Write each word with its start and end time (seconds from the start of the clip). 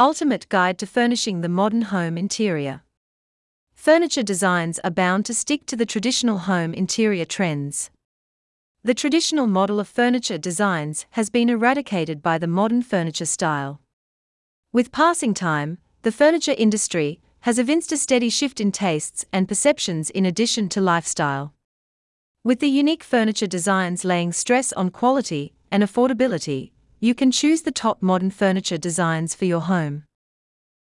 ultimate 0.00 0.48
guide 0.48 0.78
to 0.78 0.86
furnishing 0.86 1.42
the 1.42 1.48
modern 1.48 1.82
home 1.82 2.16
interior. 2.16 2.80
Furniture 3.74 4.22
designs 4.22 4.78
are 4.82 4.90
bound 4.90 5.26
to 5.26 5.34
stick 5.34 5.66
to 5.66 5.76
the 5.76 5.84
traditional 5.84 6.38
home 6.38 6.72
interior 6.72 7.26
trends. 7.26 7.90
The 8.82 8.94
traditional 8.94 9.46
model 9.46 9.78
of 9.78 9.86
furniture 9.86 10.38
designs 10.38 11.04
has 11.10 11.28
been 11.28 11.50
eradicated 11.50 12.22
by 12.22 12.38
the 12.38 12.46
modern 12.46 12.80
furniture 12.80 13.26
style. 13.26 13.82
With 14.72 14.90
passing 14.90 15.34
time, 15.34 15.76
the 16.00 16.12
furniture 16.12 16.54
industry 16.56 17.20
has 17.40 17.58
evinced 17.58 17.92
a 17.92 17.98
steady 17.98 18.30
shift 18.30 18.58
in 18.58 18.72
tastes 18.72 19.26
and 19.34 19.46
perceptions 19.46 20.08
in 20.08 20.24
addition 20.24 20.70
to 20.70 20.80
lifestyle. 20.80 21.52
With 22.42 22.60
the 22.60 22.70
unique 22.70 23.04
furniture 23.04 23.46
designs 23.46 24.02
laying 24.02 24.32
stress 24.32 24.72
on 24.72 24.88
quality 24.88 25.52
and 25.70 25.82
affordability, 25.82 26.70
you 27.02 27.14
can 27.14 27.30
choose 27.30 27.62
the 27.62 27.72
top 27.72 28.02
modern 28.02 28.30
furniture 28.30 28.76
designs 28.76 29.34
for 29.34 29.46
your 29.46 29.62
home. 29.62 30.04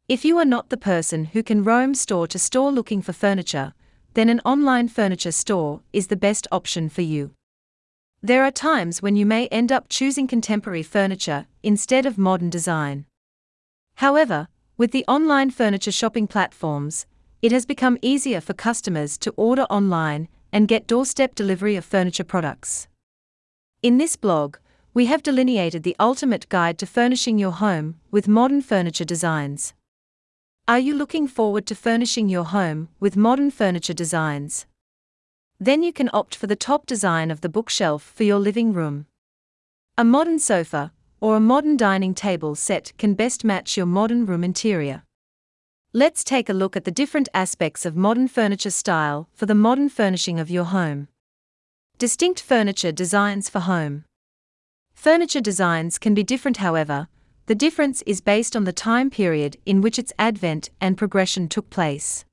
If 0.08 0.24
you 0.24 0.38
are 0.38 0.46
not 0.46 0.70
the 0.70 0.78
person 0.78 1.26
who 1.26 1.44
can 1.44 1.62
roam 1.62 1.94
store 1.94 2.26
to 2.28 2.40
store 2.40 2.72
looking 2.72 3.02
for 3.02 3.12
furniture, 3.12 3.74
then 4.14 4.30
an 4.30 4.40
online 4.46 4.88
furniture 4.88 5.34
store 5.34 5.82
is 5.92 6.08
the 6.08 6.16
best 6.16 6.48
option 6.54 6.88
for 6.88 7.02
you. 7.02 7.32
There 8.22 8.46
are 8.46 8.52
times 8.52 9.02
when 9.02 9.18
you 9.18 9.26
may 9.26 9.48
end 9.48 9.74
up 9.74 9.90
choosing 9.90 10.26
contemporary 10.26 10.84
furniture 10.84 11.48
instead 11.64 12.06
of 12.06 12.18
modern 12.18 12.50
design. 12.50 13.06
However, 13.96 14.48
with 14.78 14.92
the 14.92 15.04
online 15.10 15.52
furniture 15.52 15.92
shopping 15.92 16.28
platforms, 16.28 17.06
it 17.42 17.52
has 17.52 17.66
become 17.66 17.98
easier 18.02 18.40
for 18.40 18.54
customers 18.54 19.18
to 19.18 19.34
order 19.36 19.64
online 19.64 20.30
and 20.54 20.70
get 20.70 20.88
doorstep 20.88 21.36
delivery 21.36 21.76
of 21.76 21.84
furniture 21.84 22.24
products. 22.24 22.88
In 23.84 23.98
this 23.98 24.16
blog, 24.16 24.56
we 24.96 25.08
have 25.08 25.22
delineated 25.22 25.84
the 25.84 25.96
ultimate 26.00 26.48
guide 26.48 26.78
to 26.78 26.86
furnishing 26.86 27.38
your 27.38 27.52
home 27.52 28.00
with 28.12 28.30
modern 28.30 28.62
furniture 28.62 29.04
designs. 29.04 29.74
Are 30.70 30.80
you 30.80 30.96
looking 30.96 31.28
forward 31.28 31.66
to 31.66 31.76
furnishing 31.76 32.30
your 32.30 32.46
home 32.46 32.88
with 32.98 33.18
modern 33.18 33.52
furniture 33.52 33.94
designs? 33.94 34.66
Then 35.60 35.84
you 35.84 35.92
can 35.92 36.10
opt 36.14 36.34
for 36.34 36.48
the 36.48 36.56
top 36.56 36.86
design 36.86 37.30
of 37.30 37.42
the 37.42 37.50
bookshelf 37.50 38.14
for 38.16 38.24
your 38.24 38.40
living 38.40 38.72
room. 38.72 39.06
A 39.98 40.06
modern 40.06 40.40
sofa 40.40 40.94
or 41.20 41.36
a 41.36 41.42
modern 41.42 41.76
dining 41.76 42.14
table 42.14 42.56
set 42.56 42.94
can 42.98 43.16
best 43.16 43.44
match 43.44 43.76
your 43.76 43.86
modern 43.86 44.26
room 44.26 44.46
interior. 44.46 45.04
Let's 45.92 46.24
take 46.24 46.48
a 46.48 46.54
look 46.54 46.78
at 46.78 46.86
the 46.86 47.00
different 47.02 47.28
aspects 47.34 47.86
of 47.86 47.98
modern 47.98 48.30
furniture 48.30 48.70
style 48.72 49.28
for 49.34 49.46
the 49.46 49.56
modern 49.56 49.90
furnishing 49.90 50.40
of 50.40 50.50
your 50.50 50.66
home. 50.66 51.10
Distinct 51.98 52.42
furniture 52.42 52.94
designs 52.94 53.50
for 53.50 53.60
home. 53.60 54.06
Furniture 54.96 55.42
designs 55.42 56.00
can 56.00 56.16
be 56.16 56.24
different, 56.24 56.58
however, 56.58 57.08
the 57.46 57.54
difference 57.54 58.02
is 58.08 58.22
based 58.22 58.56
on 58.56 58.64
the 58.64 58.74
time 58.74 59.12
period 59.12 59.58
in 59.66 59.82
which 59.82 60.00
its 60.00 60.12
advent 60.18 60.72
and 60.82 60.98
progression 60.98 61.48
took 61.48 61.70
place. 61.70 62.26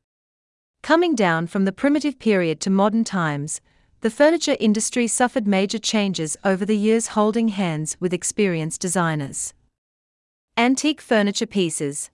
Coming 0.83 1.15
down 1.15 1.49
from 1.49 1.67
the 1.67 1.73
primitive 1.73 2.19
period 2.19 2.61
to 2.61 2.71
modern 2.71 3.05
times, 3.05 3.61
the 4.01 4.11
furniture 4.11 4.57
industry 4.59 5.07
suffered 5.07 5.47
major 5.47 5.79
changes 5.79 6.37
over 6.45 6.65
the 6.65 6.77
years, 6.77 7.09
holding 7.09 7.49
hands 7.49 7.97
with 8.01 8.15
experienced 8.15 8.81
designers. 8.81 9.53
Antique 10.57 11.01
furniture 11.01 11.47
pieces. 11.47 12.11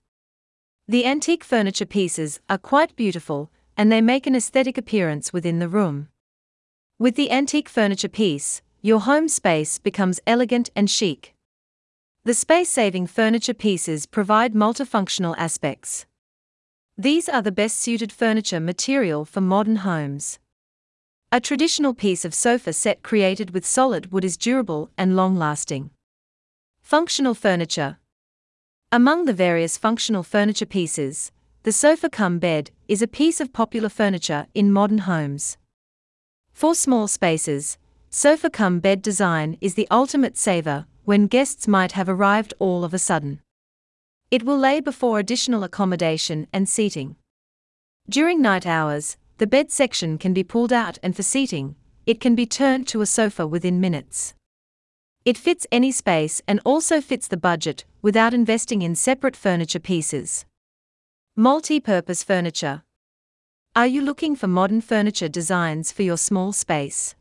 The 0.87 1.05
antique 1.05 1.43
furniture 1.43 1.85
pieces 1.85 2.41
are 2.49 2.57
quite 2.57 2.95
beautiful 2.95 3.49
and 3.77 3.91
they 3.91 4.01
make 4.01 4.27
an 4.27 4.35
aesthetic 4.35 4.77
appearance 4.77 5.31
within 5.31 5.59
the 5.59 5.69
room. 5.69 6.09
With 6.97 7.15
the 7.15 7.31
antique 7.31 7.69
furniture 7.69 8.09
piece, 8.09 8.61
your 8.81 9.01
home 9.01 9.27
space 9.27 9.77
becomes 9.77 10.21
elegant 10.25 10.69
and 10.75 10.89
chic. 10.89 11.33
The 12.23 12.33
space 12.33 12.69
saving 12.69 13.07
furniture 13.07 13.53
pieces 13.53 14.05
provide 14.05 14.53
multifunctional 14.53 15.35
aspects. 15.37 16.05
These 16.97 17.27
are 17.27 17.41
the 17.41 17.51
best 17.51 17.79
suited 17.79 18.11
furniture 18.11 18.59
material 18.59 19.25
for 19.25 19.41
modern 19.41 19.77
homes. 19.77 20.39
A 21.31 21.39
traditional 21.39 21.93
piece 21.93 22.25
of 22.25 22.33
sofa 22.33 22.73
set 22.73 23.03
created 23.03 23.51
with 23.51 23.65
solid 23.65 24.11
wood 24.11 24.25
is 24.25 24.37
durable 24.37 24.89
and 24.97 25.15
long 25.15 25.35
lasting. 25.37 25.91
Functional 26.81 27.33
furniture. 27.33 27.97
Among 28.91 29.25
the 29.25 29.33
various 29.33 29.77
functional 29.77 30.23
furniture 30.23 30.65
pieces, 30.65 31.31
the 31.63 31.71
sofa 31.71 32.09
cum 32.09 32.39
bed 32.39 32.71
is 32.87 33.01
a 33.01 33.07
piece 33.07 33.39
of 33.39 33.53
popular 33.53 33.89
furniture 33.89 34.47
in 34.53 34.71
modern 34.71 34.99
homes. 34.99 35.57
For 36.53 36.73
small 36.73 37.07
spaces, 37.07 37.77
Sofa 38.11 38.49
cum 38.49 38.79
bed 38.79 39.03
design 39.03 39.55
is 39.61 39.75
the 39.75 39.87
ultimate 39.91 40.35
saver 40.35 40.87
when 41.05 41.27
guests 41.27 41.67
might 41.67 41.91
have 41.91 42.09
arrived 42.09 42.55
all 42.57 42.83
of 42.83 42.91
a 42.91 42.97
sudden. 42.97 43.39
It 44.31 44.41
will 44.41 44.57
lay 44.57 44.79
before 44.79 45.19
additional 45.19 45.63
accommodation 45.63 46.47
and 46.51 46.67
seating. 46.67 47.17
During 48.09 48.41
night 48.41 48.65
hours, 48.65 49.17
the 49.37 49.45
bed 49.45 49.71
section 49.71 50.17
can 50.17 50.33
be 50.33 50.43
pulled 50.43 50.73
out 50.73 50.97
and 51.03 51.15
for 51.15 51.21
seating, 51.21 51.75
it 52.07 52.19
can 52.19 52.33
be 52.33 52.47
turned 52.47 52.87
to 52.87 53.01
a 53.01 53.05
sofa 53.05 53.45
within 53.45 53.79
minutes. 53.79 54.33
It 55.23 55.37
fits 55.37 55.67
any 55.71 55.91
space 55.91 56.41
and 56.47 56.59
also 56.65 57.01
fits 57.01 57.27
the 57.27 57.37
budget 57.37 57.85
without 58.01 58.33
investing 58.33 58.81
in 58.81 58.95
separate 58.95 59.35
furniture 59.35 59.79
pieces. 59.79 60.45
Multi 61.35 61.79
purpose 61.79 62.23
furniture. 62.23 62.81
Are 63.75 63.85
you 63.85 64.01
looking 64.01 64.35
for 64.35 64.47
modern 64.47 64.81
furniture 64.81 65.29
designs 65.29 65.91
for 65.91 66.01
your 66.01 66.17
small 66.17 66.51
space? 66.53 67.13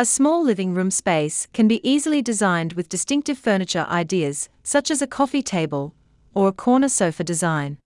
A 0.00 0.04
small 0.04 0.44
living 0.44 0.74
room 0.74 0.92
space 0.92 1.48
can 1.52 1.66
be 1.66 1.80
easily 1.82 2.22
designed 2.22 2.74
with 2.74 2.88
distinctive 2.88 3.36
furniture 3.36 3.84
ideas, 3.90 4.48
such 4.62 4.92
as 4.92 5.02
a 5.02 5.08
coffee 5.08 5.42
table 5.42 5.92
or 6.34 6.46
a 6.46 6.52
corner 6.52 6.88
sofa 6.88 7.24
design. 7.24 7.78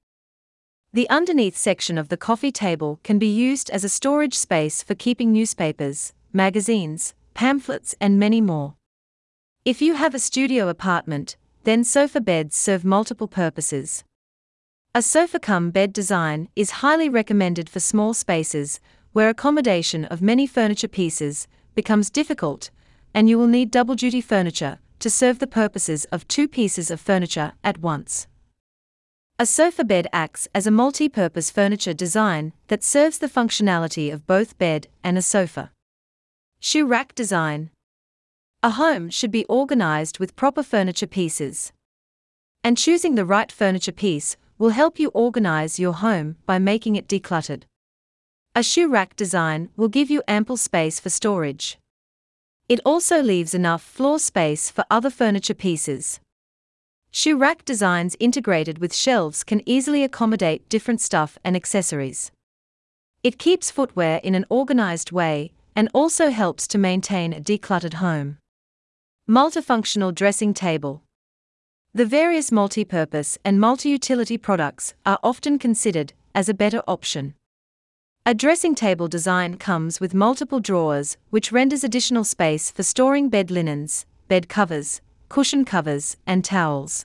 The 0.92 1.08
underneath 1.08 1.56
section 1.56 1.96
of 1.96 2.10
the 2.10 2.18
coffee 2.18 2.52
table 2.52 3.00
can 3.02 3.18
be 3.18 3.28
used 3.28 3.70
as 3.70 3.82
a 3.82 3.88
storage 3.88 4.34
space 4.36 4.82
for 4.82 4.94
keeping 4.94 5.32
newspapers, 5.32 6.12
magazines, 6.34 7.14
pamphlets, 7.32 7.94
and 7.98 8.18
many 8.18 8.42
more. 8.42 8.74
If 9.64 9.80
you 9.80 9.94
have 9.94 10.14
a 10.14 10.18
studio 10.18 10.68
apartment, 10.68 11.36
then 11.64 11.82
sofa 11.82 12.20
beds 12.20 12.54
serve 12.54 12.84
multiple 12.84 13.26
purposes. 13.26 14.04
A 14.94 15.00
sofa 15.00 15.40
cum 15.40 15.70
bed 15.70 15.94
design 15.94 16.50
is 16.56 16.82
highly 16.82 17.08
recommended 17.08 17.70
for 17.70 17.80
small 17.80 18.12
spaces 18.12 18.80
where 19.14 19.30
accommodation 19.30 20.04
of 20.04 20.20
many 20.20 20.46
furniture 20.46 20.88
pieces 20.88 21.48
becomes 21.74 22.10
difficult, 22.10 22.70
and 23.14 23.28
you 23.28 23.38
will 23.38 23.46
need 23.46 23.70
double 23.70 23.94
duty 23.94 24.20
furniture 24.20 24.78
to 24.98 25.10
serve 25.10 25.38
the 25.38 25.46
purposes 25.46 26.04
of 26.06 26.28
two 26.28 26.46
pieces 26.46 26.90
of 26.90 27.00
furniture 27.00 27.52
at 27.64 27.78
once. 27.78 28.26
A 29.38 29.46
sofa 29.46 29.82
bed 29.82 30.06
acts 30.12 30.46
as 30.54 30.66
a 30.66 30.70
multi 30.70 31.08
purpose 31.08 31.50
furniture 31.50 31.94
design 31.94 32.52
that 32.68 32.84
serves 32.84 33.18
the 33.18 33.28
functionality 33.28 34.12
of 34.12 34.26
both 34.26 34.56
bed 34.58 34.86
and 35.02 35.18
a 35.18 35.22
sofa. 35.22 35.72
Shoe 36.60 36.86
rack 36.86 37.14
design. 37.14 37.70
A 38.62 38.70
home 38.70 39.10
should 39.10 39.32
be 39.32 39.44
organized 39.46 40.20
with 40.20 40.36
proper 40.36 40.62
furniture 40.62 41.08
pieces. 41.08 41.72
And 42.62 42.78
choosing 42.78 43.16
the 43.16 43.24
right 43.24 43.50
furniture 43.50 43.90
piece 43.90 44.36
will 44.58 44.70
help 44.70 45.00
you 45.00 45.08
organize 45.08 45.80
your 45.80 45.94
home 45.94 46.36
by 46.46 46.60
making 46.60 46.94
it 46.94 47.08
decluttered. 47.08 47.64
A 48.54 48.62
shoe 48.62 48.86
rack 48.86 49.16
design 49.16 49.70
will 49.78 49.88
give 49.88 50.10
you 50.10 50.22
ample 50.28 50.58
space 50.58 51.00
for 51.00 51.08
storage. 51.08 51.78
It 52.68 52.80
also 52.84 53.22
leaves 53.22 53.54
enough 53.54 53.82
floor 53.82 54.18
space 54.18 54.68
for 54.68 54.84
other 54.90 55.08
furniture 55.08 55.54
pieces. 55.54 56.20
Shoe 57.10 57.38
rack 57.38 57.64
designs 57.64 58.14
integrated 58.20 58.76
with 58.76 58.94
shelves 58.94 59.42
can 59.42 59.66
easily 59.66 60.04
accommodate 60.04 60.68
different 60.68 61.00
stuff 61.00 61.38
and 61.42 61.56
accessories. 61.56 62.30
It 63.22 63.38
keeps 63.38 63.70
footwear 63.70 64.20
in 64.22 64.34
an 64.34 64.44
organized 64.50 65.12
way 65.12 65.52
and 65.74 65.88
also 65.94 66.28
helps 66.28 66.68
to 66.68 66.78
maintain 66.78 67.32
a 67.32 67.40
decluttered 67.40 67.94
home. 67.94 68.36
Multifunctional 69.26 70.14
dressing 70.14 70.52
table. 70.52 71.02
The 71.94 72.04
various 72.04 72.52
multi-purpose 72.52 73.38
and 73.46 73.58
multi-utility 73.58 74.36
products 74.36 74.92
are 75.06 75.18
often 75.22 75.58
considered 75.58 76.12
as 76.34 76.50
a 76.50 76.54
better 76.54 76.82
option. 76.86 77.32
A 78.24 78.34
dressing 78.34 78.76
table 78.76 79.08
design 79.08 79.56
comes 79.56 79.98
with 79.98 80.14
multiple 80.14 80.60
drawers, 80.60 81.16
which 81.30 81.50
renders 81.50 81.82
additional 81.82 82.22
space 82.22 82.70
for 82.70 82.84
storing 82.84 83.28
bed 83.28 83.50
linens, 83.50 84.06
bed 84.28 84.48
covers, 84.48 85.00
cushion 85.28 85.64
covers, 85.64 86.16
and 86.24 86.44
towels. 86.44 87.04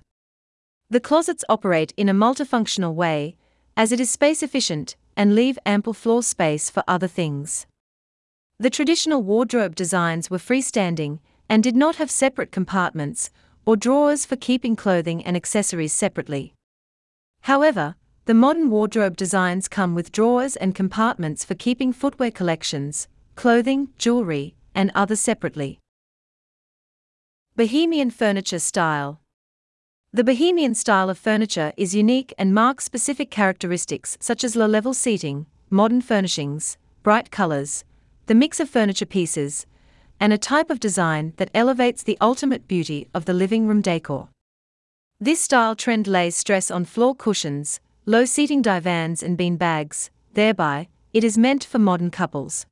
The 0.91 0.99
closets 0.99 1.43
operate 1.49 1.91
in 1.97 2.07
a 2.07 2.13
multifunctional 2.13 2.93
way, 2.93 3.35
as 3.75 3.91
it 3.91 3.99
is 3.99 4.11
space 4.11 4.43
efficient 4.43 4.95
and 5.15 5.33
leave 5.33 5.57
ample 5.65 5.93
floor 5.93 6.21
space 6.21 6.69
for 6.69 6.83
other 6.87 7.07
things. 7.07 7.65
The 8.59 8.69
traditional 8.69 9.23
wardrobe 9.23 9.73
designs 9.73 10.29
were 10.29 10.37
freestanding 10.37 11.17
and 11.49 11.63
did 11.63 11.75
not 11.75 11.95
have 11.95 12.11
separate 12.11 12.51
compartments 12.51 13.31
or 13.65 13.75
drawers 13.75 14.23
for 14.23 14.35
keeping 14.35 14.75
clothing 14.75 15.25
and 15.25 15.35
accessories 15.35 15.93
separately. 15.93 16.53
However, 17.41 17.95
the 18.27 18.33
modern 18.33 18.69
wardrobe 18.69 19.15
designs 19.15 19.69
come 19.69 19.95
with 19.95 20.12
drawers 20.12 20.57
and 20.57 20.75
compartments 20.75 21.45
for 21.45 21.56
keeping 21.56 21.94
footwear 21.94 22.29
collections, 22.29 23.07
clothing, 23.35 23.88
jewelry, 23.97 24.53
and 24.75 24.91
others 24.94 25.21
separately. 25.21 25.79
Bohemian 27.56 28.12
furniture 28.12 28.59
style. 28.59 29.21
The 30.12 30.25
Bohemian 30.25 30.75
style 30.75 31.09
of 31.09 31.18
furniture 31.18 31.71
is 31.77 31.95
unique 31.95 32.33
and 32.38 32.53
marks 32.53 32.83
specific 32.83 33.31
characteristics 33.31 34.18
such 34.19 34.44
as 34.44 34.57
low 34.57 34.65
level 34.68 34.94
seating, 34.94 35.45
modern 35.69 36.01
furnishings, 36.01 36.77
bright 37.03 37.31
colors, 37.31 37.85
the 38.25 38.35
mix 38.35 38.59
of 38.59 38.69
furniture 38.69 39.06
pieces, 39.06 39.65
and 40.19 40.33
a 40.33 40.38
type 40.38 40.69
of 40.69 40.81
design 40.81 41.31
that 41.38 41.50
elevates 41.53 42.03
the 42.03 42.18
ultimate 42.19 42.68
beauty 42.68 43.07
of 43.13 43.23
the 43.23 43.33
living 43.33 43.69
room 43.69 43.80
decor. 43.80 44.27
This 45.18 45.39
style 45.39 45.77
trend 45.77 46.07
lays 46.07 46.35
stress 46.35 46.69
on 46.69 46.83
floor 46.83 47.15
cushions, 47.15 47.80
low 48.09 48.24
seating 48.24 48.62
divans, 48.62 49.21
and 49.21 49.38
bean 49.38 49.57
bags, 49.57 50.09
thereby, 50.33 50.88
it 51.13 51.25
is 51.25 51.38
meant 51.38 51.62
for 51.62 51.77
modern 51.77 52.09
couples. 52.09 52.65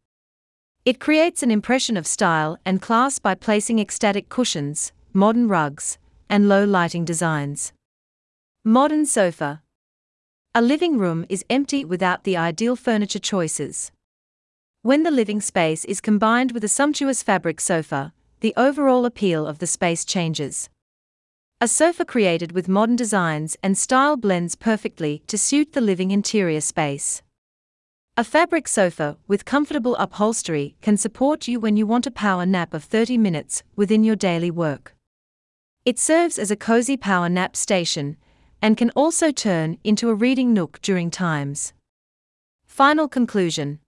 It 0.86 0.98
creates 0.98 1.44
an 1.44 1.52
impression 1.52 1.98
of 1.98 2.08
style 2.08 2.58
and 2.66 2.82
class 2.82 3.20
by 3.20 3.36
placing 3.36 3.80
ecstatic 3.80 4.30
cushions, 4.30 4.94
modern 5.12 5.50
rugs, 5.50 5.98
and 6.30 6.48
low 6.48 6.64
lighting 6.64 7.04
designs. 7.04 7.74
Modern 8.64 9.06
sofa. 9.06 9.62
A 10.54 10.62
living 10.62 10.98
room 10.98 11.26
is 11.28 11.44
empty 11.50 11.84
without 11.84 12.24
the 12.24 12.38
ideal 12.38 12.78
furniture 12.78 13.20
choices. 13.20 13.92
When 14.84 15.04
the 15.04 15.12
living 15.12 15.42
space 15.42 15.84
is 15.84 16.00
combined 16.00 16.54
with 16.54 16.64
a 16.64 16.70
sumptuous 16.70 17.22
fabric 17.22 17.60
sofa, 17.60 18.14
the 18.40 18.54
overall 18.56 19.04
appeal 19.04 19.46
of 19.46 19.60
the 19.60 19.68
space 19.68 20.06
changes. 20.06 20.70
A 21.66 21.68
sofa 21.68 22.06
created 22.06 22.52
with 22.52 22.70
modern 22.70 22.96
designs 22.96 23.58
and 23.64 23.76
style 23.76 24.18
blends 24.18 24.54
perfectly 24.54 25.24
to 25.26 25.36
suit 25.36 25.74
the 25.74 25.82
living 25.82 26.12
interior 26.12 26.62
space. 26.62 27.24
A 28.16 28.24
fabric 28.24 28.68
sofa 28.68 29.18
with 29.28 29.46
comfortable 29.46 29.96
upholstery 29.96 30.76
can 30.84 30.96
support 30.96 31.48
you 31.48 31.60
when 31.60 31.76
you 31.76 31.88
want 31.88 32.06
a 32.06 32.12
power 32.12 32.46
nap 32.46 32.76
of 32.76 32.84
30 32.84 33.18
minutes 33.18 33.64
within 33.76 34.04
your 34.04 34.16
daily 34.16 34.52
work. 34.52 34.96
It 35.86 35.98
serves 35.98 36.38
as 36.38 36.52
a 36.52 36.56
cozy 36.56 36.98
power 36.98 37.30
nap 37.30 37.56
station 37.56 38.18
and 38.62 38.78
can 38.78 38.92
also 38.92 39.32
turn 39.32 39.80
into 39.84 40.10
a 40.10 40.14
reading 40.14 40.54
nook 40.54 40.80
during 40.84 41.10
times. 41.10 41.74
Final 42.68 43.08
conclusion 43.08 43.80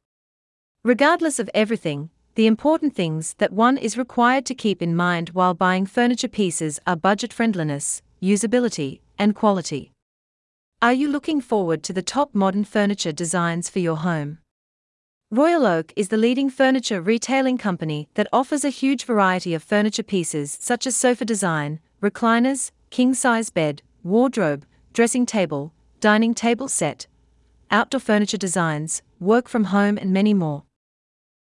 Regardless 0.84 1.38
of 1.38 1.48
everything, 1.54 2.10
the 2.38 2.46
important 2.46 2.94
things 2.94 3.34
that 3.40 3.52
one 3.52 3.80
is 3.80 3.98
required 3.98 4.46
to 4.46 4.54
keep 4.54 4.80
in 4.80 4.96
mind 4.96 5.30
while 5.30 5.56
buying 5.56 5.88
furniture 5.88 6.28
pieces 6.28 6.80
are 6.86 6.96
budget 6.96 7.34
friendliness, 7.34 8.04
usability, 8.22 9.00
and 9.18 9.34
quality. 9.34 9.92
Are 10.80 10.94
you 10.94 11.08
looking 11.08 11.42
forward 11.42 11.82
to 11.82 11.94
the 11.94 12.04
top 12.04 12.36
modern 12.36 12.64
furniture 12.64 13.12
designs 13.12 13.72
for 13.72 13.80
your 13.80 13.96
home? 13.96 14.38
Royal 15.32 15.66
Oak 15.66 15.92
is 15.96 16.10
the 16.10 16.16
leading 16.16 16.52
furniture 16.52 17.02
retailing 17.02 17.58
company 17.58 18.08
that 18.14 18.30
offers 18.32 18.64
a 18.64 18.70
huge 18.70 19.04
variety 19.04 19.56
of 19.56 19.64
furniture 19.64 20.04
pieces 20.04 20.60
such 20.62 20.86
as 20.86 20.96
sofa 20.96 21.26
design, 21.26 21.80
recliners, 22.04 22.70
king 22.92 23.16
size 23.16 23.50
bed, 23.50 23.82
wardrobe, 24.04 24.64
dressing 24.94 25.26
table, 25.26 25.74
dining 26.02 26.36
table 26.36 26.68
set, 26.68 27.08
outdoor 27.72 28.00
furniture 28.00 28.38
designs, 28.38 29.02
work 29.20 29.50
from 29.50 29.64
home, 29.64 29.98
and 29.98 30.14
many 30.14 30.36
more. 30.36 30.67